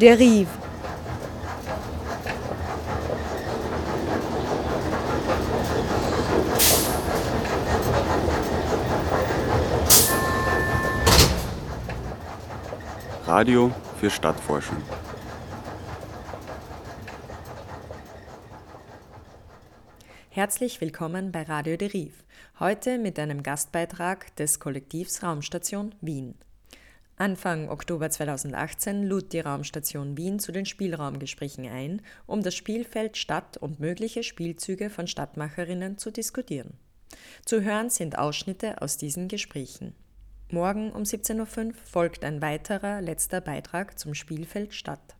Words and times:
Der 0.00 0.18
Rive. 0.18 0.46
Radio 13.26 13.72
für 13.98 14.10
Stadtforschung. 14.10 14.76
Herzlich 20.28 20.82
willkommen 20.82 21.32
bei 21.32 21.44
Radio 21.44 21.78
Deriv. 21.78 22.22
Heute 22.60 22.98
mit 22.98 23.18
einem 23.18 23.42
Gastbeitrag 23.42 24.36
des 24.36 24.60
Kollektivs 24.60 25.22
Raumstation 25.22 25.94
Wien. 26.02 26.34
Anfang 27.18 27.70
Oktober 27.70 28.10
2018 28.10 29.02
lud 29.02 29.32
die 29.32 29.40
Raumstation 29.40 30.18
Wien 30.18 30.38
zu 30.38 30.52
den 30.52 30.66
Spielraumgesprächen 30.66 31.66
ein, 31.66 32.02
um 32.26 32.42
das 32.42 32.54
Spielfeld 32.54 33.16
Stadt 33.16 33.56
und 33.56 33.80
mögliche 33.80 34.22
Spielzüge 34.22 34.90
von 34.90 35.06
Stadtmacherinnen 35.06 35.96
zu 35.96 36.10
diskutieren. 36.10 36.74
Zu 37.46 37.62
hören 37.62 37.88
sind 37.88 38.18
Ausschnitte 38.18 38.82
aus 38.82 38.98
diesen 38.98 39.28
Gesprächen. 39.28 39.94
Morgen 40.50 40.92
um 40.92 41.04
17.05 41.04 41.68
Uhr 41.68 41.74
folgt 41.74 42.22
ein 42.22 42.42
weiterer 42.42 43.00
letzter 43.00 43.40
Beitrag 43.40 43.98
zum 43.98 44.12
Spielfeld 44.12 44.74
Stadt. 44.74 45.16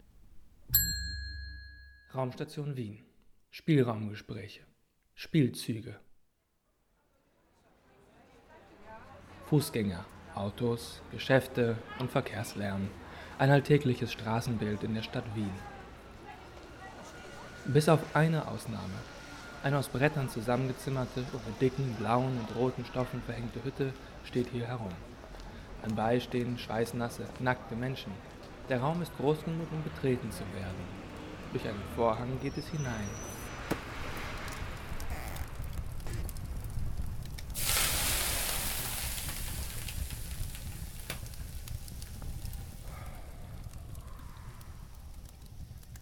Raumstation 2.14 2.76
Wien. 2.76 2.98
Spielraumgespräche. 3.50 4.60
Spielzüge. 5.14 5.98
Fußgänger, 9.46 10.04
Autos, 10.36 11.00
Geschäfte 11.10 11.76
und 11.98 12.10
Verkehrslärm. 12.10 12.88
Ein 13.38 13.50
alltägliches 13.50 14.12
Straßenbild 14.12 14.82
in 14.84 14.94
der 14.94 15.02
Stadt 15.02 15.24
Wien. 15.34 15.50
Bis 17.64 17.88
auf 17.88 18.00
eine 18.14 18.46
Ausnahme. 18.46 19.00
Eine 19.62 19.78
aus 19.78 19.88
Brettern 19.88 20.28
zusammengezimmerte, 20.28 21.20
über 21.20 21.40
dicken, 21.60 21.94
blauen 21.94 22.38
und 22.38 22.54
roten 22.54 22.84
Stoffen 22.84 23.22
verhängte 23.22 23.64
Hütte 23.64 23.92
steht 24.24 24.48
hier 24.52 24.66
herum. 24.66 24.92
Anbei 25.82 26.20
stehen 26.20 26.58
schweißnasse, 26.58 27.24
nackte 27.40 27.74
Menschen. 27.74 28.12
Der 28.68 28.80
Raum 28.80 29.00
ist 29.02 29.16
groß 29.16 29.42
genug, 29.44 29.66
um 29.72 29.82
betreten 29.82 30.30
zu 30.30 30.44
werden. 30.54 31.06
Durch 31.52 31.66
einen 31.66 31.82
Vorhang 31.96 32.38
geht 32.42 32.58
es 32.58 32.68
hinein, 32.68 33.08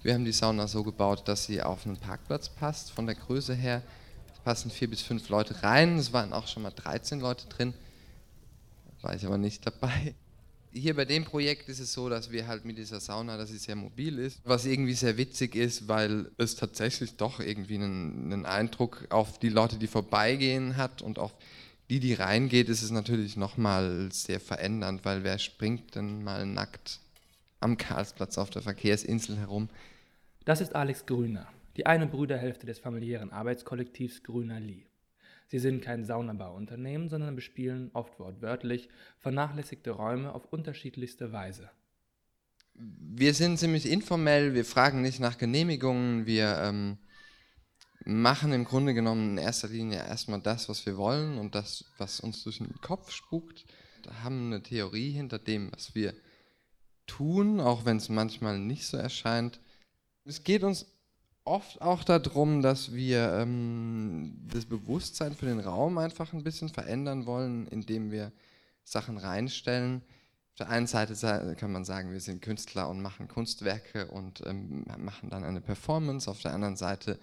Wir 0.05 0.13
haben 0.13 0.27
die 0.27 0.33
Sauna 0.33 0.69
so 0.69 0.85
gebaut, 0.85 1.27
dass 1.29 1.47
sie 1.47 1.63
auf 1.63 1.87
einen 1.87 1.97
Parkplatz 1.97 2.51
passt. 2.51 2.91
Von 2.91 3.07
der 3.07 3.15
Größe 3.15 3.55
her 3.55 3.83
passen 4.45 4.71
vier 4.71 4.91
bis 4.91 5.01
fünf 5.01 5.31
Leute 5.31 5.63
rein. 5.63 5.97
Es 5.97 6.13
waren 6.13 6.35
auch 6.35 6.47
schon 6.47 6.63
mal 6.63 6.73
13 6.73 7.21
Leute 7.21 7.49
drin. 7.49 7.73
War 9.01 9.17
ich 9.17 9.25
aber 9.25 9.39
nicht 9.39 9.67
dabei. 9.67 10.15
Hier 10.73 10.95
bei 10.95 11.07
dem 11.07 11.25
Projekt 11.25 11.71
ist 11.71 11.81
es 11.81 11.95
so, 11.95 12.11
dass 12.11 12.31
wir 12.31 12.47
halt 12.47 12.67
mit 12.67 12.77
dieser 12.77 13.01
Sauna, 13.01 13.39
dass 13.39 13.49
sie 13.49 13.57
sehr 13.57 13.77
mobil 13.77 14.19
ist, 14.19 14.41
was 14.45 14.67
irgendwie 14.67 14.93
sehr 14.93 15.17
witzig 15.17 15.55
ist, 15.55 15.89
weil 15.89 16.31
es 16.37 16.57
tatsächlich 16.57 17.17
doch 17.17 17.41
irgendwie 17.41 17.77
einen, 17.77 18.31
einen 18.31 18.45
Eindruck 18.45 19.07
auf 19.09 19.39
die 19.39 19.49
Leute, 19.49 19.79
die 19.79 19.87
vorbeigehen 19.87 20.77
hat 20.77 21.01
und 21.01 21.19
auf 21.19 21.33
die, 21.89 22.01
die 22.01 22.13
reingeht, 22.13 22.69
ist 22.69 22.83
es 22.83 22.91
natürlich 22.91 23.39
nochmal 23.39 24.11
sehr 24.13 24.41
verändernd, 24.41 25.07
weil 25.07 25.25
wer 25.25 25.39
springt 25.39 25.95
denn 25.95 26.25
mal 26.25 26.45
nackt 26.45 27.01
am 27.61 27.79
Karlsplatz 27.79 28.37
auf 28.37 28.51
der 28.51 28.61
Verkehrsinsel 28.61 29.39
herum? 29.39 29.71
Das 30.45 30.61
ist 30.61 30.75
Alex 30.75 31.07
Grüner, 31.07 31.49
die 31.79 31.87
eine 31.87 32.07
Brüderhälfte 32.07 32.67
des 32.67 32.79
familiären 32.79 33.33
Arbeitskollektivs 33.33 34.23
Grüner 34.23 34.61
Lee. 34.61 34.85
Sie 35.47 35.59
sind 35.59 35.83
kein 35.83 36.05
Saunabauunternehmen, 36.05 37.09
sondern 37.09 37.35
bespielen 37.35 37.91
oft 37.95 38.19
wortwörtlich 38.19 38.91
vernachlässigte 39.21 39.93
Räume 39.93 40.35
auf 40.35 40.53
unterschiedlichste 40.53 41.33
Weise. 41.33 41.71
Wir 42.75 43.33
sind 43.33 43.59
ziemlich 43.59 43.91
informell, 43.91 44.53
wir 44.53 44.67
fragen 44.67 45.01
nicht 45.01 45.19
nach 45.19 45.39
Genehmigungen, 45.39 46.27
wir 46.27 46.59
ähm, 46.59 46.99
machen 48.05 48.53
im 48.53 48.67
Grunde 48.67 48.93
genommen 48.93 49.31
in 49.31 49.39
erster 49.39 49.69
Linie 49.69 49.99
erstmal 50.07 50.43
das, 50.43 50.69
was 50.69 50.85
wir 50.85 50.99
wollen 50.99 51.39
und 51.39 51.55
das, 51.55 51.87
was 51.97 52.21
uns 52.21 52.45
durch 52.45 52.59
den 52.59 52.75
Kopf 52.83 53.11
spukt. 53.13 53.65
Wir 54.03 54.23
haben 54.23 54.47
eine 54.47 54.63
Theorie 54.63 55.13
hinter 55.13 55.39
dem, 55.39 55.73
was 55.73 55.95
wir 55.95 56.13
tun, 57.07 57.61
auch 57.61 57.87
wenn 57.87 57.97
es 57.97 58.11
manchmal 58.11 58.59
nicht 58.59 58.87
so 58.87 58.99
erscheint. 58.99 59.61
Es 60.27 60.43
geht 60.43 60.65
uns 60.65 60.87
oft 61.45 61.83
auch 61.83 62.03
darum, 62.03 62.63
dass 62.63 62.95
wir 62.95 63.35
ähm, 63.35 64.35
das 64.51 64.65
Bewusstsein 64.65 65.35
für 65.35 65.47
den 65.47 65.61
Raum 65.61 65.99
einfach 65.99 66.33
ein 66.33 66.43
bisschen 66.43 66.71
verändern 66.71 67.27
wollen, 67.27 67.67
indem 67.69 68.11
wir 68.11 68.33
Sachen 68.85 69.19
reinstellen. 69.19 70.03
Auf 70.53 70.59
der 70.59 70.71
einen 70.71 70.87
Seite 70.87 71.57
kann 71.57 71.73
man 71.73 71.85
sagen, 71.85 72.13
wir 72.13 72.21
sind 72.21 72.41
Künstler 72.41 72.89
und 72.89 73.03
machen 73.03 73.29
Kunstwerke 73.29 74.07
und 74.07 74.43
ähm, 74.47 74.85
machen 74.97 75.29
dann 75.29 75.45
eine 75.45 75.61
Performance. 75.61 76.31
Auf 76.31 76.41
der 76.41 76.55
anderen 76.55 76.77
Seite 76.77 77.19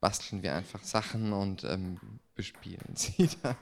basteln 0.00 0.42
wir 0.42 0.54
einfach 0.54 0.82
Sachen 0.82 1.32
und 1.34 1.64
ähm, 1.64 2.00
bespielen 2.34 2.80
sie 2.96 3.28
dann. 3.42 3.56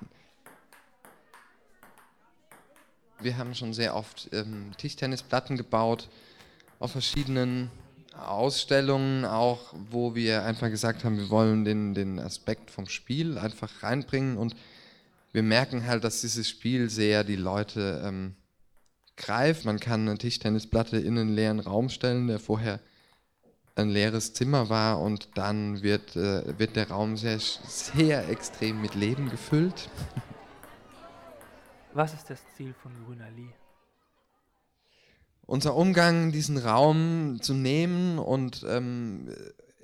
Wir 3.18 3.36
haben 3.36 3.54
schon 3.54 3.74
sehr 3.74 3.96
oft 3.96 4.28
ähm, 4.32 4.70
Tischtennisplatten 4.78 5.56
gebaut 5.56 6.08
auf 6.78 6.92
verschiedenen 6.92 7.70
Ausstellungen 8.16 9.24
auch, 9.24 9.74
wo 9.90 10.14
wir 10.14 10.44
einfach 10.44 10.68
gesagt 10.68 11.04
haben, 11.04 11.16
wir 11.16 11.30
wollen 11.30 11.64
den, 11.64 11.94
den 11.94 12.18
Aspekt 12.18 12.70
vom 12.70 12.86
Spiel 12.86 13.38
einfach 13.38 13.82
reinbringen 13.82 14.36
und 14.36 14.54
wir 15.32 15.42
merken 15.42 15.86
halt, 15.86 16.04
dass 16.04 16.22
dieses 16.22 16.48
Spiel 16.48 16.90
sehr 16.90 17.22
die 17.22 17.36
Leute 17.36 18.02
ähm, 18.04 18.34
greift. 19.16 19.64
Man 19.64 19.78
kann 19.78 20.08
eine 20.08 20.18
Tischtennisplatte 20.18 20.98
in 20.98 21.18
einen 21.18 21.34
leeren 21.34 21.60
Raum 21.60 21.88
stellen, 21.88 22.26
der 22.26 22.40
vorher 22.40 22.80
ein 23.76 23.88
leeres 23.88 24.34
Zimmer 24.34 24.68
war 24.68 25.00
und 25.00 25.28
dann 25.36 25.82
wird, 25.82 26.16
äh, 26.16 26.58
wird 26.58 26.76
der 26.76 26.90
Raum 26.90 27.16
sehr, 27.16 27.38
sehr 27.38 28.28
extrem 28.28 28.82
mit 28.82 28.94
Leben 28.94 29.30
gefüllt. 29.30 29.88
Was 31.92 32.14
ist 32.14 32.30
das 32.30 32.40
Ziel 32.56 32.74
von 32.74 32.92
Grüner 33.04 33.30
Lee? 33.30 33.52
Unser 35.50 35.74
Umgang, 35.74 36.30
diesen 36.30 36.58
Raum 36.58 37.42
zu 37.42 37.54
nehmen 37.54 38.20
und 38.20 38.64
ähm, 38.68 39.34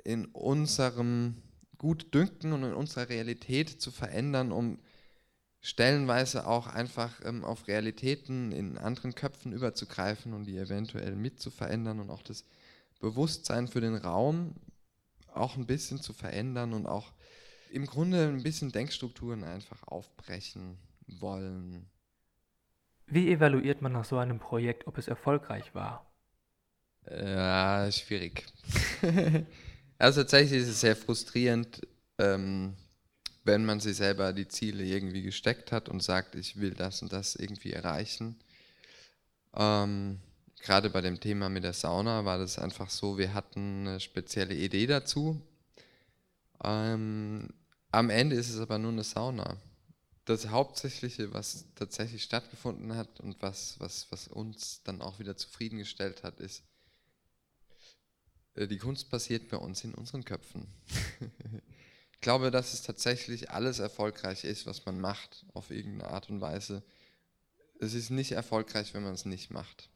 in 0.04 0.26
unserem 0.26 1.42
Gutdünken 1.76 2.52
und 2.52 2.62
in 2.62 2.72
unserer 2.72 3.08
Realität 3.08 3.80
zu 3.80 3.90
verändern, 3.90 4.52
um 4.52 4.78
stellenweise 5.60 6.46
auch 6.46 6.68
einfach 6.68 7.20
ähm, 7.24 7.44
auf 7.44 7.66
Realitäten 7.66 8.52
in 8.52 8.78
anderen 8.78 9.16
Köpfen 9.16 9.52
überzugreifen 9.52 10.34
und 10.34 10.44
die 10.44 10.56
eventuell 10.56 11.16
mit 11.16 11.40
zu 11.40 11.50
verändern 11.50 11.98
und 11.98 12.10
auch 12.10 12.22
das 12.22 12.44
Bewusstsein 13.00 13.66
für 13.66 13.80
den 13.80 13.96
Raum 13.96 14.54
auch 15.34 15.56
ein 15.56 15.66
bisschen 15.66 16.00
zu 16.00 16.12
verändern 16.12 16.74
und 16.74 16.86
auch 16.86 17.12
im 17.72 17.86
Grunde 17.86 18.28
ein 18.28 18.44
bisschen 18.44 18.70
Denkstrukturen 18.70 19.42
einfach 19.42 19.82
aufbrechen 19.88 20.78
wollen. 21.08 21.90
Wie 23.06 23.30
evaluiert 23.30 23.82
man 23.82 23.92
nach 23.92 24.04
so 24.04 24.18
einem 24.18 24.38
Projekt, 24.40 24.86
ob 24.86 24.98
es 24.98 25.08
erfolgreich 25.08 25.74
war? 25.74 26.06
Ja, 27.08 27.90
schwierig. 27.92 28.44
also 29.98 30.22
tatsächlich 30.22 30.62
ist 30.62 30.68
es 30.68 30.80
sehr 30.80 30.96
frustrierend, 30.96 31.86
ähm, 32.18 32.74
wenn 33.44 33.64
man 33.64 33.78
sich 33.78 33.96
selber 33.96 34.32
die 34.32 34.48
Ziele 34.48 34.82
irgendwie 34.84 35.22
gesteckt 35.22 35.70
hat 35.70 35.88
und 35.88 36.02
sagt, 36.02 36.34
ich 36.34 36.60
will 36.60 36.74
das 36.74 37.00
und 37.02 37.12
das 37.12 37.36
irgendwie 37.36 37.72
erreichen. 37.72 38.36
Ähm, 39.54 40.18
Gerade 40.60 40.90
bei 40.90 41.00
dem 41.00 41.20
Thema 41.20 41.48
mit 41.48 41.62
der 41.62 41.74
Sauna 41.74 42.24
war 42.24 42.38
das 42.38 42.58
einfach 42.58 42.90
so, 42.90 43.18
wir 43.18 43.34
hatten 43.34 43.86
eine 43.86 44.00
spezielle 44.00 44.54
Idee 44.54 44.86
dazu. 44.88 45.40
Ähm, 46.64 47.50
am 47.92 48.10
Ende 48.10 48.34
ist 48.34 48.50
es 48.50 48.58
aber 48.58 48.78
nur 48.78 48.90
eine 48.90 49.04
Sauna 49.04 49.56
das 50.26 50.48
Hauptsächliche, 50.48 51.32
was 51.32 51.66
tatsächlich 51.76 52.22
stattgefunden 52.24 52.96
hat 52.96 53.20
und 53.20 53.40
was, 53.40 53.78
was, 53.78 54.10
was 54.10 54.28
uns 54.28 54.82
dann 54.82 55.00
auch 55.00 55.18
wieder 55.20 55.36
zufriedengestellt 55.36 56.24
hat, 56.24 56.40
ist, 56.40 56.64
äh, 58.54 58.66
die 58.66 58.78
Kunst 58.78 59.08
passiert 59.08 59.48
bei 59.48 59.56
uns 59.56 59.84
in 59.84 59.94
unseren 59.94 60.24
Köpfen. 60.24 60.66
ich 62.12 62.20
glaube, 62.20 62.50
dass 62.50 62.74
es 62.74 62.82
tatsächlich 62.82 63.50
alles 63.50 63.78
erfolgreich 63.78 64.42
ist, 64.42 64.66
was 64.66 64.84
man 64.84 65.00
macht, 65.00 65.46
auf 65.54 65.70
irgendeine 65.70 66.10
Art 66.10 66.28
und 66.28 66.40
Weise. 66.40 66.82
Es 67.78 67.94
ist 67.94 68.10
nicht 68.10 68.32
erfolgreich, 68.32 68.94
wenn 68.94 69.04
man 69.04 69.14
es 69.14 69.26
nicht 69.26 69.50
macht. 69.50 69.90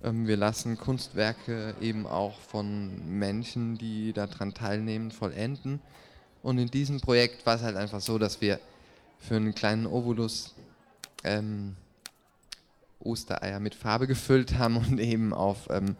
Wir 0.00 0.36
lassen 0.36 0.78
Kunstwerke 0.78 1.74
eben 1.80 2.06
auch 2.06 2.38
von 2.40 3.18
Menschen, 3.18 3.78
die 3.78 4.12
daran 4.12 4.54
teilnehmen, 4.54 5.10
vollenden. 5.10 5.80
Und 6.42 6.58
in 6.58 6.68
diesem 6.68 7.00
Projekt 7.00 7.44
war 7.46 7.56
es 7.56 7.62
halt 7.62 7.76
einfach 7.76 8.00
so, 8.00 8.18
dass 8.18 8.40
wir 8.40 8.60
für 9.18 9.36
einen 9.36 9.54
kleinen 9.54 9.86
Obolus 9.86 10.54
ähm, 11.24 11.76
Ostereier 13.00 13.60
mit 13.60 13.74
Farbe 13.74 14.06
gefüllt 14.06 14.58
haben 14.58 14.76
und 14.88 15.00
eben 15.00 15.32
auf 15.32 15.68
ähm, 15.70 15.96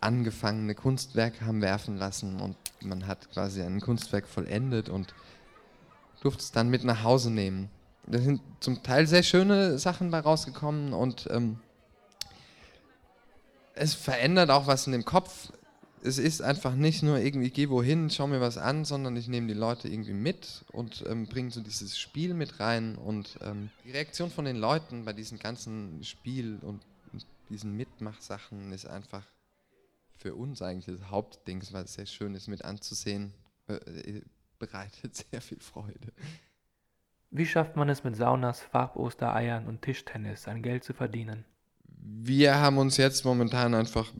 angefangene 0.00 0.74
Kunstwerke 0.74 1.44
haben 1.46 1.62
werfen 1.62 1.96
lassen 1.96 2.40
und 2.40 2.56
man 2.80 3.06
hat 3.06 3.30
quasi 3.30 3.62
ein 3.62 3.80
Kunstwerk 3.80 4.26
vollendet 4.26 4.88
und 4.88 5.14
durfte 6.20 6.42
es 6.42 6.52
dann 6.52 6.70
mit 6.70 6.84
nach 6.84 7.04
Hause 7.04 7.30
nehmen. 7.30 7.70
Da 8.06 8.18
sind 8.18 8.40
zum 8.58 8.82
Teil 8.82 9.06
sehr 9.06 9.22
schöne 9.22 9.78
Sachen 9.78 10.10
bei 10.10 10.18
rausgekommen 10.18 10.92
und 10.92 11.28
ähm, 11.30 11.60
es 13.74 13.94
verändert 13.94 14.50
auch 14.50 14.66
was 14.66 14.86
in 14.86 14.92
dem 14.92 15.04
Kopf. 15.04 15.52
Es 16.04 16.18
ist 16.18 16.42
einfach 16.42 16.74
nicht 16.74 17.02
nur 17.02 17.18
irgendwie, 17.18 17.50
geh 17.50 17.68
wohin, 17.68 18.10
schau 18.10 18.26
mir 18.26 18.40
was 18.40 18.58
an, 18.58 18.84
sondern 18.84 19.16
ich 19.16 19.28
nehme 19.28 19.46
die 19.46 19.54
Leute 19.54 19.88
irgendwie 19.88 20.14
mit 20.14 20.64
und 20.72 21.04
ähm, 21.08 21.26
bringe 21.26 21.52
so 21.52 21.60
dieses 21.60 21.96
Spiel 21.96 22.34
mit 22.34 22.58
rein. 22.58 22.96
Und 22.96 23.38
ähm, 23.40 23.70
die 23.84 23.92
Reaktion 23.92 24.30
von 24.30 24.44
den 24.44 24.56
Leuten 24.56 25.04
bei 25.04 25.12
diesen 25.12 25.38
ganzen 25.38 26.02
Spiel 26.02 26.58
und, 26.62 26.82
diesen 27.48 27.76
Mitmachsachen 27.76 28.72
ist 28.72 28.86
einfach 28.86 29.24
für 30.16 30.34
uns 30.34 30.62
eigentlich 30.62 30.86
das 30.86 31.10
Hauptding, 31.10 31.60
es 31.60 31.92
sehr 31.92 32.06
schön 32.06 32.34
ist 32.34 32.48
mit 32.48 32.64
anzusehen, 32.64 33.34
äh, 33.66 34.22
bereitet 34.58 35.14
sehr 35.30 35.42
viel 35.42 35.60
Freude. 35.60 36.12
Wie 37.30 37.46
schafft 37.46 37.76
man 37.76 37.88
es 37.88 38.04
mit 38.04 38.16
Saunas, 38.16 38.60
Farbostereiern 38.60 39.66
und 39.66 39.82
Tischtennis 39.82 40.42
sein 40.42 40.62
Geld 40.62 40.84
zu 40.84 40.94
verdienen? 40.94 41.44
Wir 42.04 42.56
haben 42.56 42.78
uns 42.78 42.96
jetzt 42.96 43.24
momentan 43.24 43.74
einfach 43.74 44.12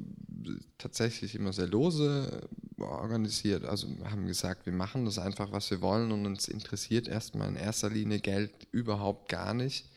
tatsächlich 0.78 1.34
immer 1.34 1.52
sehr 1.52 1.68
lose 1.68 2.48
organisiert. 2.78 3.64
Also 3.64 3.88
haben 4.04 4.26
gesagt, 4.26 4.66
wir 4.66 4.72
machen 4.72 5.04
das 5.04 5.18
einfach, 5.18 5.52
was 5.52 5.70
wir 5.70 5.80
wollen 5.80 6.12
und 6.12 6.26
uns 6.26 6.48
interessiert 6.48 7.08
erstmal 7.08 7.48
in 7.48 7.56
erster 7.56 7.90
Linie 7.90 8.20
Geld 8.20 8.52
überhaupt 8.72 9.28
gar 9.28 9.54
nicht, 9.54 9.88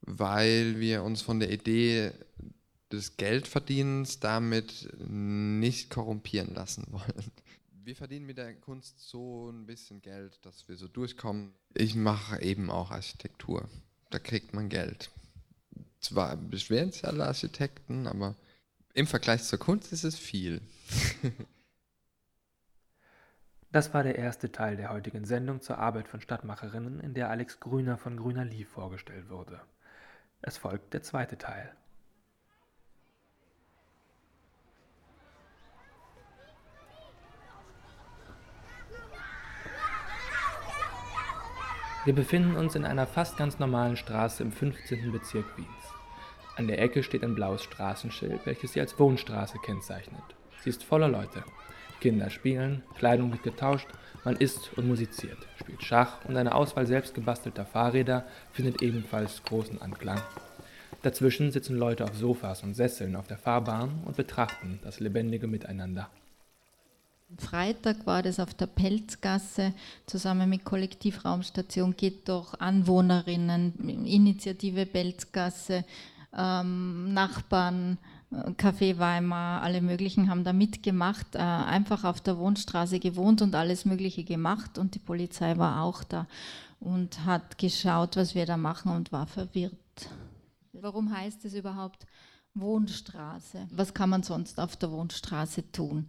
weil 0.00 0.78
wir 0.78 1.02
uns 1.02 1.22
von 1.22 1.40
der 1.40 1.50
Idee 1.50 2.12
des 2.92 3.16
Geldverdienens 3.16 4.20
damit 4.20 4.88
nicht 5.08 5.90
korrumpieren 5.90 6.54
lassen 6.54 6.86
wollen. 6.90 7.32
Wir 7.84 7.96
verdienen 7.96 8.26
mit 8.26 8.38
der 8.38 8.54
Kunst 8.54 8.98
so 9.08 9.50
ein 9.50 9.66
bisschen 9.66 10.02
Geld, 10.02 10.38
dass 10.42 10.68
wir 10.68 10.76
so 10.76 10.88
durchkommen. 10.88 11.52
Ich 11.74 11.94
mache 11.94 12.42
eben 12.42 12.70
auch 12.70 12.90
Architektur. 12.90 13.68
Da 14.10 14.18
kriegt 14.18 14.54
man 14.54 14.68
Geld. 14.68 15.10
Zwar 16.06 16.36
beschweren 16.36 16.92
sich 16.92 17.04
alle 17.04 17.26
Architekten, 17.26 18.06
aber 18.06 18.36
im 18.94 19.08
Vergleich 19.08 19.42
zur 19.42 19.58
Kunst 19.58 19.92
ist 19.92 20.04
es 20.04 20.16
viel. 20.16 20.60
das 23.72 23.92
war 23.92 24.04
der 24.04 24.16
erste 24.16 24.52
Teil 24.52 24.76
der 24.76 24.90
heutigen 24.90 25.24
Sendung 25.24 25.62
zur 25.62 25.78
Arbeit 25.78 26.06
von 26.06 26.20
Stadtmacherinnen, 26.20 27.00
in 27.00 27.14
der 27.14 27.28
Alex 27.28 27.58
Grüner 27.58 27.98
von 27.98 28.16
Grüner 28.16 28.44
Lie 28.44 28.64
vorgestellt 28.64 29.30
wurde. 29.30 29.60
Es 30.42 30.58
folgt 30.58 30.94
der 30.94 31.02
zweite 31.02 31.38
Teil. 31.38 31.74
Wir 42.04 42.14
befinden 42.14 42.54
uns 42.54 42.76
in 42.76 42.84
einer 42.84 43.08
fast 43.08 43.36
ganz 43.36 43.58
normalen 43.58 43.96
Straße 43.96 44.40
im 44.44 44.52
15. 44.52 45.10
Bezirk 45.10 45.56
Wiens. 45.56 45.95
An 46.56 46.68
der 46.68 46.80
Ecke 46.80 47.02
steht 47.02 47.22
ein 47.22 47.34
blaues 47.34 47.62
Straßenschild, 47.62 48.46
welches 48.46 48.72
sie 48.72 48.80
als 48.80 48.98
Wohnstraße 48.98 49.58
kennzeichnet. 49.62 50.22
Sie 50.64 50.70
ist 50.70 50.82
voller 50.82 51.08
Leute. 51.08 51.44
Kinder 52.00 52.30
spielen, 52.30 52.82
Kleidung 52.96 53.30
wird 53.30 53.42
getauscht, 53.42 53.88
man 54.24 54.36
isst 54.36 54.70
und 54.76 54.88
musiziert, 54.88 55.38
spielt 55.58 55.82
Schach 55.82 56.24
und 56.24 56.36
eine 56.36 56.54
Auswahl 56.54 56.86
selbst 56.86 57.14
gebastelter 57.14 57.66
Fahrräder 57.66 58.24
findet 58.52 58.82
ebenfalls 58.82 59.42
großen 59.44 59.80
Anklang. 59.82 60.20
Dazwischen 61.02 61.52
sitzen 61.52 61.76
Leute 61.76 62.04
auf 62.04 62.16
Sofas 62.16 62.62
und 62.62 62.74
Sesseln 62.74 63.16
auf 63.16 63.26
der 63.26 63.38
Fahrbahn 63.38 64.02
und 64.06 64.16
betrachten 64.16 64.80
das 64.82 64.98
lebendige 64.98 65.46
Miteinander. 65.46 66.08
Freitag 67.38 68.06
war 68.06 68.22
das 68.22 68.40
auf 68.40 68.54
der 68.54 68.66
Pelzgasse 68.66 69.74
zusammen 70.06 70.48
mit 70.48 70.64
Kollektivraumstation 70.64 71.96
Geht 71.96 72.28
doch 72.28 72.58
Anwohnerinnen, 72.60 74.04
Initiative 74.06 74.86
Pelzgasse, 74.86 75.84
ähm, 76.36 77.12
Nachbarn, 77.14 77.98
äh, 78.30 78.50
Café 78.50 78.98
Weimar, 78.98 79.62
alle 79.62 79.80
möglichen 79.80 80.28
haben 80.28 80.44
da 80.44 80.52
mitgemacht, 80.52 81.34
äh, 81.34 81.38
einfach 81.38 82.04
auf 82.04 82.20
der 82.20 82.38
Wohnstraße 82.38 82.98
gewohnt 82.98 83.42
und 83.42 83.54
alles 83.54 83.84
Mögliche 83.84 84.24
gemacht 84.24 84.78
und 84.78 84.94
die 84.94 85.00
Polizei 85.00 85.56
war 85.56 85.82
auch 85.82 86.04
da 86.04 86.26
und 86.80 87.24
hat 87.24 87.58
geschaut, 87.58 88.16
was 88.16 88.34
wir 88.34 88.46
da 88.46 88.56
machen 88.56 88.92
und 88.92 89.12
war 89.12 89.26
verwirrt. 89.26 89.72
Warum 90.72 91.14
heißt 91.14 91.44
es 91.46 91.54
überhaupt 91.54 92.06
Wohnstraße? 92.54 93.66
Was 93.70 93.94
kann 93.94 94.10
man 94.10 94.22
sonst 94.22 94.60
auf 94.60 94.76
der 94.76 94.90
Wohnstraße 94.90 95.72
tun? 95.72 96.08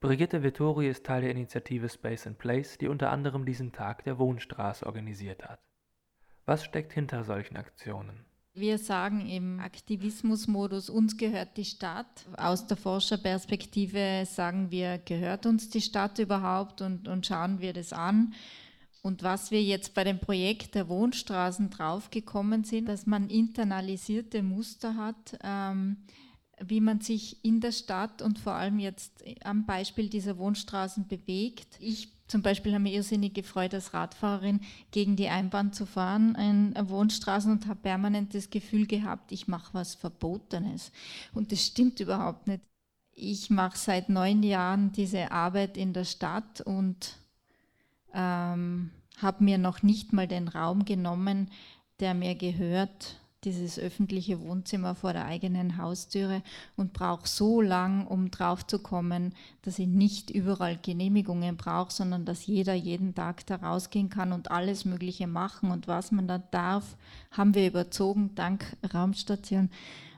Brigitte 0.00 0.44
Vittori 0.44 0.88
ist 0.88 1.04
Teil 1.04 1.22
der 1.22 1.30
Initiative 1.32 1.88
Space 1.88 2.26
and 2.26 2.38
Place, 2.38 2.78
die 2.78 2.86
unter 2.86 3.10
anderem 3.10 3.44
diesen 3.44 3.72
Tag 3.72 4.04
der 4.04 4.18
Wohnstraße 4.18 4.86
organisiert 4.86 5.44
hat. 5.44 5.60
Was 6.44 6.64
steckt 6.64 6.92
hinter 6.92 7.24
solchen 7.24 7.56
Aktionen? 7.56 8.27
Wir 8.58 8.78
sagen 8.78 9.26
im 9.26 9.60
Aktivismusmodus, 9.60 10.90
uns 10.90 11.16
gehört 11.16 11.56
die 11.56 11.64
Stadt. 11.64 12.26
Aus 12.36 12.66
der 12.66 12.76
Forscherperspektive 12.76 14.24
sagen 14.26 14.70
wir, 14.70 14.98
gehört 14.98 15.46
uns 15.46 15.68
die 15.68 15.80
Stadt 15.80 16.18
überhaupt 16.18 16.80
und, 16.80 17.08
und 17.08 17.26
schauen 17.26 17.60
wir 17.60 17.72
das 17.72 17.92
an. 17.92 18.34
Und 19.02 19.22
was 19.22 19.50
wir 19.50 19.62
jetzt 19.62 19.94
bei 19.94 20.04
dem 20.04 20.18
Projekt 20.18 20.74
der 20.74 20.88
Wohnstraßen 20.88 21.70
draufgekommen 21.70 22.64
sind, 22.64 22.88
dass 22.88 23.06
man 23.06 23.30
internalisierte 23.30 24.42
Muster 24.42 24.96
hat. 24.96 25.38
Ähm, 25.42 25.98
wie 26.60 26.80
man 26.80 27.00
sich 27.00 27.44
in 27.44 27.60
der 27.60 27.72
Stadt 27.72 28.22
und 28.22 28.38
vor 28.38 28.54
allem 28.54 28.78
jetzt 28.78 29.22
am 29.44 29.66
Beispiel 29.66 30.08
dieser 30.08 30.38
Wohnstraßen 30.38 31.06
bewegt. 31.06 31.76
Ich 31.80 32.17
zum 32.28 32.42
Beispiel 32.42 32.72
habe 32.74 32.82
mich 32.82 32.94
irrsinnig 32.94 33.34
gefreut, 33.34 33.72
als 33.74 33.94
Radfahrerin 33.94 34.60
gegen 34.90 35.16
die 35.16 35.28
Einbahn 35.28 35.72
zu 35.72 35.86
fahren 35.86 36.34
in 36.34 36.88
Wohnstraßen 36.88 37.50
und 37.50 37.66
habe 37.66 37.80
permanent 37.80 38.34
das 38.34 38.50
Gefühl 38.50 38.86
gehabt, 38.86 39.32
ich 39.32 39.48
mache 39.48 39.72
was 39.72 39.94
Verbotenes. 39.94 40.92
Und 41.32 41.50
das 41.52 41.64
stimmt 41.64 42.00
überhaupt 42.00 42.46
nicht. 42.46 42.60
Ich 43.12 43.50
mache 43.50 43.76
seit 43.76 44.10
neun 44.10 44.42
Jahren 44.42 44.92
diese 44.92 45.32
Arbeit 45.32 45.76
in 45.76 45.92
der 45.92 46.04
Stadt 46.04 46.60
und 46.60 47.16
ähm, 48.14 48.90
habe 49.16 49.42
mir 49.42 49.58
noch 49.58 49.82
nicht 49.82 50.12
mal 50.12 50.28
den 50.28 50.48
Raum 50.48 50.84
genommen, 50.84 51.50
der 51.98 52.14
mir 52.14 52.34
gehört, 52.34 53.16
dieses 53.44 53.78
öffentliche 53.78 54.40
Wohnzimmer 54.40 54.94
vor 54.94 55.12
der 55.12 55.24
eigenen 55.24 55.76
Haustüre 55.76 56.42
und 56.76 56.92
brauche 56.92 57.28
so 57.28 57.60
lang, 57.60 58.06
um 58.06 58.30
drauf 58.30 58.66
zu 58.66 58.80
kommen, 58.80 59.34
dass 59.62 59.78
ich 59.78 59.86
nicht 59.86 60.30
überall 60.30 60.76
Genehmigungen 60.76 61.56
brauche, 61.56 61.92
sondern 61.92 62.24
dass 62.24 62.46
jeder 62.46 62.74
jeden 62.74 63.14
Tag 63.14 63.46
da 63.46 63.56
rausgehen 63.56 64.08
kann 64.08 64.32
und 64.32 64.50
alles 64.50 64.84
Mögliche 64.84 65.26
machen. 65.26 65.70
Und 65.70 65.86
was 65.86 66.10
man 66.10 66.26
da 66.26 66.38
darf, 66.38 66.96
haben 67.30 67.54
wir 67.54 67.66
überzogen, 67.66 68.34
dank 68.34 68.76
Raumstation, 68.92 69.70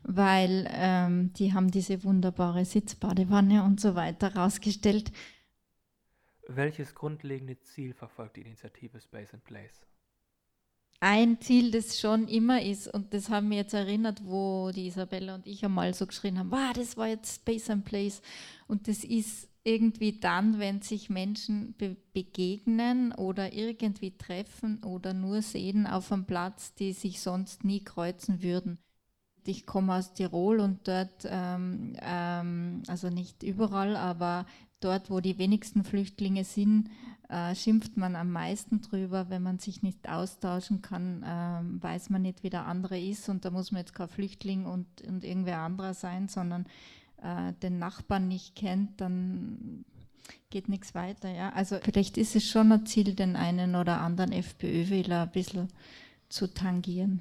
weil 0.03 0.67
ähm, 0.71 1.33
die 1.35 1.53
haben 1.53 1.71
diese 1.71 2.03
wunderbare 2.05 2.65
Sitzbadewanne 2.65 3.65
und 3.65 3.81
so 3.81 3.95
weiter 3.95 4.35
rausgestellt. 4.35 5.13
Welches 6.49 6.95
grundlegende 6.95 7.61
Ziel 7.61 7.93
verfolgt 7.93 8.37
die 8.37 8.41
Initiative 8.41 8.99
Space 8.99 9.35
and 9.35 9.45
Place? 9.45 9.90
Ein 11.01 11.41
Ziel, 11.41 11.71
das 11.71 11.99
schon 11.99 12.29
immer 12.29 12.63
ist, 12.63 12.87
und 12.87 13.15
das 13.15 13.31
haben 13.31 13.51
wir 13.51 13.57
jetzt 13.57 13.73
erinnert, 13.73 14.23
wo 14.25 14.71
die 14.71 14.87
Isabella 14.87 15.35
und 15.35 15.47
ich 15.47 15.65
einmal 15.65 15.95
so 15.95 16.07
geschrien 16.07 16.39
haben, 16.39 16.51
wow, 16.51 16.73
das 16.75 16.97
war 16.99 17.09
jetzt 17.09 17.37
Space 17.37 17.71
and 17.71 17.87
Place. 17.87 18.21
Und 18.69 18.87
das 18.87 19.03
ist 19.05 19.49
irgendwie 19.65 20.21
dann, 20.21 20.59
wenn 20.59 20.83
sich 20.83 21.11
Menschen 21.11 21.75
be 21.77 21.97
begegnen 22.13 23.13
oder 23.13 23.53
irgendwie 23.53 24.17
treffen 24.17 24.83
oder 24.85 25.15
nur 25.15 25.43
sehen 25.43 25.87
auf 25.87 26.13
einem 26.13 26.25
Platz, 26.27 26.75
die 26.75 26.93
sich 26.93 27.21
sonst 27.21 27.65
nie 27.65 27.83
kreuzen 27.83 28.43
würden. 28.43 28.79
Ich 29.47 29.67
komme 29.67 29.95
aus 29.95 30.13
Tirol 30.13 30.61
und 30.61 30.87
dort, 30.87 31.25
ähm, 31.25 31.97
ähm, 32.01 32.83
also 32.89 33.09
nicht 33.09 33.43
überall, 33.43 33.97
aber 33.97 34.47
dort, 34.81 35.11
wo 35.11 35.21
die 35.21 35.39
wenigsten 35.39 35.85
Flüchtlinge 35.85 36.45
sind, 36.45 36.91
äh, 37.31 37.55
schimpft 37.55 37.97
man 37.97 38.17
am 38.17 38.33
meisten 38.33 38.81
drüber, 38.81 39.31
wenn 39.31 39.43
man 39.43 39.59
sich 39.59 39.83
nicht 39.83 40.09
austauschen 40.09 40.83
kann, 40.83 41.23
äh, 41.23 41.83
weiß 41.83 42.11
man 42.11 42.23
nicht, 42.23 42.43
wie 42.43 42.51
der 42.51 42.67
andere 42.67 42.99
ist 42.99 43.29
und 43.29 43.45
da 43.45 43.51
muss 43.51 43.71
man 43.71 43.81
jetzt 43.81 43.95
kein 43.95 44.09
Flüchtling 44.09 44.67
und, 44.67 44.87
und 45.07 45.25
irgendwer 45.25 45.59
anderer 45.59 45.95
sein, 45.95 46.29
sondern 46.29 46.67
äh, 47.23 47.53
den 47.63 47.79
Nachbarn 47.79 48.27
nicht 48.27 48.57
kennt, 48.57 49.01
dann 49.01 49.85
geht 50.51 50.69
nichts 50.69 50.95
weiter. 50.95 51.31
Ja? 51.31 51.51
Also 51.51 51.79
vielleicht 51.83 52.19
ist 52.19 52.35
es 52.35 52.49
schon 52.49 52.73
ein 52.73 52.87
Ziel, 52.87 53.15
den 53.15 53.37
einen 53.37 53.77
oder 53.77 54.01
anderen 54.01 54.33
FPÖ-Wähler 54.33 55.23
ein 55.23 55.31
bisschen 55.31 55.69
zu 56.29 56.53
tangieren. 56.53 57.21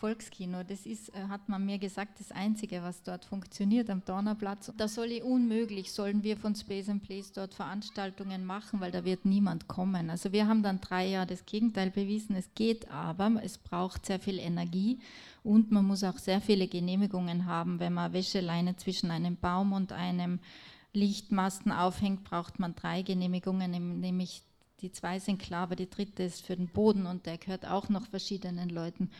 Volkskino. 0.00 0.62
Das 0.64 0.86
ist, 0.86 1.14
äh, 1.14 1.28
hat 1.28 1.48
man 1.48 1.64
mir 1.64 1.78
gesagt, 1.78 2.18
das 2.18 2.32
Einzige, 2.32 2.82
was 2.82 3.02
dort 3.02 3.26
funktioniert 3.26 3.90
am 3.90 4.02
Donnerplatz. 4.04 4.72
Da 4.76 4.88
soll 4.88 5.12
ich 5.12 5.22
unmöglich, 5.22 5.92
sollen 5.92 6.24
wir 6.24 6.38
von 6.38 6.56
Space 6.56 6.88
and 6.88 7.02
Place 7.02 7.32
dort 7.32 7.54
Veranstaltungen 7.54 8.44
machen, 8.46 8.80
weil 8.80 8.90
da 8.90 9.04
wird 9.04 9.26
niemand 9.26 9.68
kommen. 9.68 10.08
Also 10.08 10.32
wir 10.32 10.48
haben 10.48 10.62
dann 10.62 10.80
drei 10.80 11.06
Jahre 11.06 11.26
das 11.26 11.44
Gegenteil 11.44 11.90
bewiesen. 11.90 12.34
Es 12.34 12.48
geht 12.54 12.90
aber, 12.90 13.40
es 13.44 13.58
braucht 13.58 14.06
sehr 14.06 14.18
viel 14.18 14.38
Energie 14.38 14.98
und 15.44 15.70
man 15.70 15.84
muss 15.84 16.02
auch 16.02 16.18
sehr 16.18 16.40
viele 16.40 16.66
Genehmigungen 16.66 17.44
haben. 17.44 17.78
Wenn 17.78 17.92
man 17.92 18.14
Wäscheleine 18.14 18.76
zwischen 18.76 19.10
einem 19.10 19.36
Baum 19.36 19.74
und 19.74 19.92
einem 19.92 20.40
Lichtmasten 20.94 21.72
aufhängt, 21.72 22.24
braucht 22.24 22.58
man 22.58 22.74
drei 22.74 23.02
Genehmigungen, 23.02 24.00
nämlich 24.00 24.42
die 24.80 24.92
zwei 24.92 25.18
sind 25.18 25.40
klar, 25.40 25.64
aber 25.64 25.76
die 25.76 25.90
dritte 25.90 26.22
ist 26.22 26.46
für 26.46 26.56
den 26.56 26.68
Boden 26.68 27.04
und 27.04 27.26
der 27.26 27.36
gehört 27.36 27.66
auch 27.66 27.90
noch 27.90 28.06
verschiedenen 28.06 28.70
Leuten. 28.70 29.10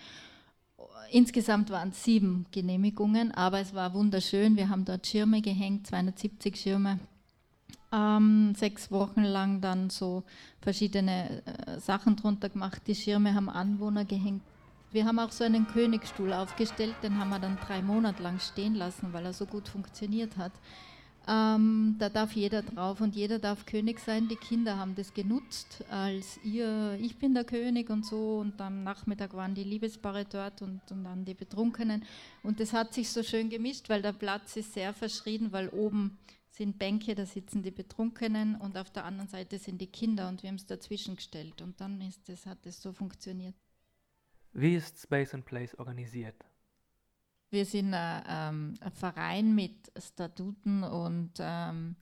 Insgesamt 1.10 1.70
waren 1.70 1.88
es 1.88 2.04
sieben 2.04 2.46
Genehmigungen, 2.52 3.32
aber 3.32 3.58
es 3.58 3.74
war 3.74 3.94
wunderschön. 3.94 4.56
Wir 4.56 4.68
haben 4.68 4.84
dort 4.84 5.06
Schirme 5.06 5.42
gehängt, 5.42 5.86
270 5.88 6.56
Schirme. 6.56 7.00
Ähm, 7.92 8.54
sechs 8.56 8.92
Wochen 8.92 9.24
lang 9.24 9.60
dann 9.60 9.90
so 9.90 10.22
verschiedene 10.60 11.42
äh, 11.44 11.80
Sachen 11.80 12.14
drunter 12.14 12.48
gemacht. 12.48 12.82
Die 12.86 12.94
Schirme 12.94 13.34
haben 13.34 13.48
Anwohner 13.48 14.04
gehängt. 14.04 14.42
Wir 14.92 15.04
haben 15.04 15.18
auch 15.18 15.32
so 15.32 15.44
einen 15.44 15.66
Königsstuhl 15.66 16.32
aufgestellt, 16.32 16.94
den 17.02 17.18
haben 17.18 17.30
wir 17.30 17.38
dann 17.38 17.58
drei 17.64 17.82
Monate 17.82 18.22
lang 18.22 18.38
stehen 18.38 18.74
lassen, 18.74 19.12
weil 19.12 19.24
er 19.24 19.32
so 19.32 19.46
gut 19.46 19.68
funktioniert 19.68 20.36
hat. 20.36 20.52
Ähm, 21.28 21.96
da 21.98 22.08
darf 22.08 22.32
jeder 22.32 22.62
drauf 22.62 23.00
und 23.00 23.14
jeder 23.14 23.38
darf 23.38 23.66
König 23.66 24.00
sein. 24.00 24.28
Die 24.28 24.36
Kinder 24.36 24.78
haben 24.78 24.94
das 24.94 25.12
genutzt 25.14 25.84
als 25.90 26.40
ihr, 26.42 26.98
ich 27.00 27.18
bin 27.18 27.34
der 27.34 27.44
König 27.44 27.90
und 27.90 28.04
so. 28.06 28.38
Und 28.38 28.60
am 28.60 28.82
Nachmittag 28.82 29.34
waren 29.34 29.54
die 29.54 29.64
Liebespaare 29.64 30.24
dort 30.24 30.62
und, 30.62 30.80
und 30.90 31.04
dann 31.04 31.24
die 31.24 31.34
Betrunkenen. 31.34 32.04
Und 32.42 32.60
das 32.60 32.72
hat 32.72 32.94
sich 32.94 33.10
so 33.10 33.22
schön 33.22 33.50
gemischt, 33.50 33.88
weil 33.88 34.02
der 34.02 34.12
Platz 34.12 34.56
ist 34.56 34.72
sehr 34.72 34.92
verschrien, 34.94 35.52
weil 35.52 35.68
oben 35.68 36.18
sind 36.50 36.78
Bänke, 36.78 37.14
da 37.14 37.24
sitzen 37.24 37.62
die 37.62 37.70
Betrunkenen 37.70 38.56
und 38.56 38.76
auf 38.76 38.90
der 38.90 39.04
anderen 39.04 39.28
Seite 39.28 39.58
sind 39.58 39.80
die 39.80 39.86
Kinder 39.86 40.28
und 40.28 40.42
wir 40.42 40.48
haben 40.48 40.56
es 40.56 40.66
dazwischen 40.66 41.16
gestellt. 41.16 41.62
Und 41.62 41.80
dann 41.80 42.00
ist 42.00 42.28
das, 42.28 42.46
hat 42.46 42.66
es 42.66 42.82
so 42.82 42.92
funktioniert. 42.92 43.54
Wie 44.52 44.74
ist 44.74 45.00
Space 45.00 45.32
and 45.32 45.44
Place 45.44 45.78
organisiert? 45.78 46.44
Wir 47.50 47.64
sind 47.64 47.94
ein, 47.94 48.22
ähm, 48.28 48.74
ein 48.80 48.92
Verein 48.92 49.54
mit 49.54 49.90
Statuten 49.98 50.84
und 50.84 51.32
ähm, 51.40 51.96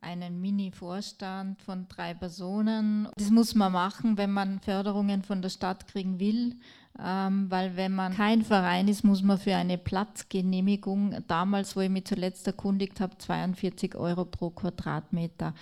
einen 0.00 0.40
Mini-Vorstand 0.40 1.62
von 1.62 1.86
drei 1.88 2.14
Personen. 2.14 3.08
Das 3.16 3.30
muss 3.30 3.54
man 3.54 3.72
machen, 3.72 4.18
wenn 4.18 4.32
man 4.32 4.60
Förderungen 4.60 5.22
von 5.22 5.40
der 5.40 5.50
Stadt 5.50 5.86
kriegen 5.86 6.18
will, 6.18 6.56
ähm, 7.00 7.46
weil 7.48 7.76
wenn 7.76 7.94
man 7.94 8.12
kein 8.14 8.42
Verein 8.42 8.88
ist, 8.88 9.04
muss 9.04 9.22
man 9.22 9.38
für 9.38 9.54
eine 9.54 9.78
Platzgenehmigung, 9.78 11.16
damals, 11.28 11.76
wo 11.76 11.80
ich 11.80 11.90
mich 11.90 12.06
zuletzt 12.06 12.46
erkundigt 12.48 13.00
habe, 13.00 13.18
42 13.18 13.94
Euro 13.94 14.24
pro 14.24 14.50
Quadratmeter 14.50 15.54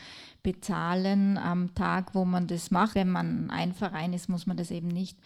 bezahlen 0.42 1.36
am 1.36 1.74
Tag, 1.74 2.14
wo 2.14 2.24
man 2.24 2.46
das 2.46 2.70
macht. 2.70 2.94
Wenn 2.94 3.10
man 3.10 3.50
ein 3.50 3.74
Verein 3.74 4.12
ist, 4.14 4.28
muss 4.28 4.46
man 4.46 4.56
das 4.56 4.70
eben 4.70 4.88
nicht 4.88 5.18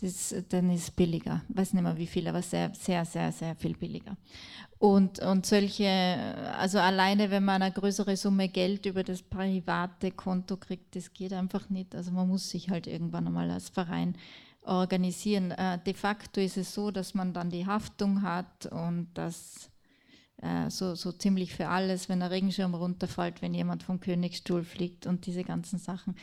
das, 0.00 0.34
dann 0.48 0.70
ist 0.70 0.82
es 0.82 0.90
billiger. 0.90 1.42
Ich 1.48 1.56
weiß 1.56 1.72
nicht 1.72 1.82
mehr 1.82 1.96
wie 1.96 2.06
viel, 2.06 2.26
aber 2.28 2.42
sehr, 2.42 2.72
sehr, 2.74 3.04
sehr, 3.04 3.32
sehr 3.32 3.54
viel 3.56 3.76
billiger. 3.76 4.16
Und, 4.78 5.18
und 5.20 5.44
solche, 5.44 5.88
also 6.58 6.78
alleine, 6.78 7.30
wenn 7.30 7.44
man 7.44 7.60
eine 7.60 7.72
größere 7.72 8.16
Summe 8.16 8.48
Geld 8.48 8.86
über 8.86 9.04
das 9.04 9.22
private 9.22 10.10
Konto 10.10 10.56
kriegt, 10.56 10.96
das 10.96 11.12
geht 11.12 11.32
einfach 11.34 11.68
nicht. 11.68 11.94
Also 11.94 12.12
man 12.12 12.28
muss 12.28 12.48
sich 12.48 12.70
halt 12.70 12.86
irgendwann 12.86 13.26
einmal 13.26 13.50
als 13.50 13.68
Verein 13.68 14.16
organisieren. 14.62 15.50
Äh, 15.50 15.78
de 15.84 15.94
facto 15.94 16.40
ist 16.40 16.56
es 16.56 16.72
so, 16.72 16.90
dass 16.90 17.14
man 17.14 17.32
dann 17.32 17.50
die 17.50 17.66
Haftung 17.66 18.22
hat 18.22 18.66
und 18.66 19.08
das 19.14 19.70
äh, 20.38 20.70
so, 20.70 20.94
so 20.94 21.12
ziemlich 21.12 21.54
für 21.54 21.68
alles, 21.68 22.08
wenn 22.08 22.20
der 22.20 22.30
Regenschirm 22.30 22.74
runterfällt, 22.74 23.42
wenn 23.42 23.52
jemand 23.52 23.82
vom 23.82 24.00
Königsstuhl 24.00 24.64
fliegt 24.64 25.06
und 25.06 25.26
diese 25.26 25.44
ganzen 25.44 25.78
Sachen. 25.78 26.14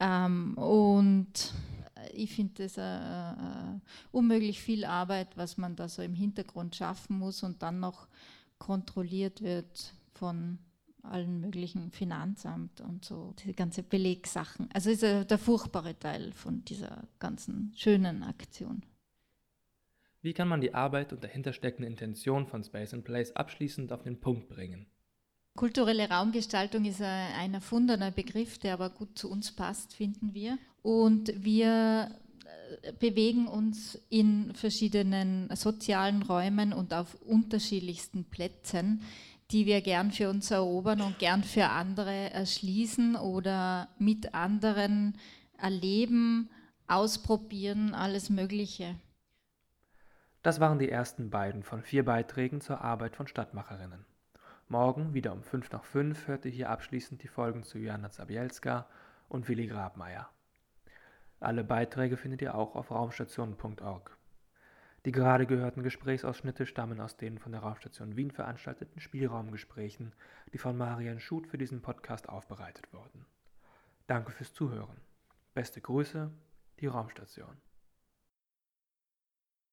Ähm, 0.00 0.54
und 0.58 1.54
ich 2.12 2.34
finde 2.34 2.64
das 2.64 2.76
äh, 2.76 2.82
äh, 2.82 3.80
unmöglich 4.12 4.60
viel 4.60 4.84
Arbeit, 4.84 5.36
was 5.36 5.56
man 5.56 5.76
da 5.76 5.88
so 5.88 6.02
im 6.02 6.14
Hintergrund 6.14 6.76
schaffen 6.76 7.18
muss 7.18 7.42
und 7.42 7.62
dann 7.62 7.80
noch 7.80 8.08
kontrolliert 8.58 9.42
wird 9.42 9.94
von 10.14 10.58
allen 11.02 11.40
möglichen 11.40 11.90
Finanzamt 11.92 12.80
und 12.80 13.04
so, 13.04 13.34
diese 13.38 13.54
ganze 13.54 13.82
Belegsachen. 13.82 14.68
Also 14.72 14.90
ist 14.90 15.02
äh, 15.02 15.24
der 15.24 15.38
furchtbare 15.38 15.98
Teil 15.98 16.32
von 16.32 16.64
dieser 16.64 17.06
ganzen 17.18 17.72
schönen 17.76 18.22
Aktion. 18.22 18.82
Wie 20.22 20.32
kann 20.32 20.48
man 20.48 20.60
die 20.60 20.74
Arbeit 20.74 21.12
und 21.12 21.22
dahinter 21.22 21.52
steckende 21.52 21.86
Intention 21.86 22.46
von 22.46 22.64
Space 22.64 22.94
and 22.94 23.04
Place 23.04 23.34
abschließend 23.36 23.92
auf 23.92 24.02
den 24.02 24.18
Punkt 24.18 24.48
bringen? 24.48 24.86
Kulturelle 25.56 26.08
Raumgestaltung 26.08 26.84
ist 26.84 27.02
ein 27.02 27.54
erfundener 27.54 28.10
Begriff, 28.10 28.58
der 28.58 28.74
aber 28.74 28.90
gut 28.90 29.18
zu 29.18 29.30
uns 29.30 29.52
passt, 29.52 29.94
finden 29.94 30.34
wir. 30.34 30.58
Und 30.82 31.32
wir 31.42 32.10
äh, 32.84 32.92
bewegen 32.92 33.48
uns 33.48 33.98
in 34.10 34.54
verschiedenen 34.54 35.48
sozialen 35.56 36.22
Räumen 36.22 36.72
und 36.72 36.94
auf 36.94 37.14
unterschiedlichsten 37.22 38.24
Plätzen, 38.24 39.00
die 39.50 39.66
wir 39.66 39.80
gern 39.80 40.12
für 40.12 40.28
uns 40.28 40.50
erobern 40.50 41.00
und 41.00 41.18
gern 41.18 41.42
für 41.42 41.68
andere 41.68 42.30
erschließen 42.30 43.16
oder 43.16 43.88
mit 43.98 44.34
anderen 44.34 45.16
erleben, 45.56 46.50
ausprobieren, 46.86 47.94
alles 47.94 48.30
Mögliche. 48.30 48.96
Das 50.42 50.60
waren 50.60 50.78
die 50.78 50.90
ersten 50.90 51.30
beiden 51.30 51.62
von 51.62 51.82
vier 51.82 52.04
Beiträgen 52.04 52.60
zur 52.60 52.80
Arbeit 52.80 53.16
von 53.16 53.26
Stadtmacherinnen. 53.26 54.04
Morgen, 54.68 55.14
wieder 55.14 55.32
um 55.32 55.44
5 55.44 55.70
nach 55.70 55.84
5, 55.84 56.26
hört 56.26 56.44
ihr 56.44 56.50
hier 56.50 56.70
abschließend 56.70 57.22
die 57.22 57.28
Folgen 57.28 57.62
zu 57.62 57.78
Joanna 57.78 58.10
Zabielska 58.10 58.88
und 59.28 59.48
Willi 59.48 59.68
Grabmeier. 59.68 60.28
Alle 61.38 61.62
Beiträge 61.62 62.16
findet 62.16 62.42
ihr 62.42 62.56
auch 62.56 62.74
auf 62.74 62.90
raumstation.org. 62.90 64.18
Die 65.04 65.12
gerade 65.12 65.46
gehörten 65.46 65.84
Gesprächsausschnitte 65.84 66.66
stammen 66.66 67.00
aus 67.00 67.16
den 67.16 67.38
von 67.38 67.52
der 67.52 67.60
Raumstation 67.60 68.16
Wien 68.16 68.32
veranstalteten 68.32 69.00
Spielraumgesprächen, 69.00 70.12
die 70.52 70.58
von 70.58 70.76
Marian 70.76 71.20
Schut 71.20 71.46
für 71.46 71.58
diesen 71.58 71.80
Podcast 71.80 72.28
aufbereitet 72.28 72.92
wurden. 72.92 73.24
Danke 74.08 74.32
fürs 74.32 74.52
Zuhören. 74.52 75.00
Beste 75.54 75.80
Grüße, 75.80 76.32
die 76.80 76.88
Raumstation. 76.88 77.56